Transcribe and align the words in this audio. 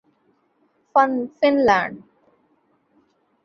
fun 0.95 1.11
land 1.39 1.95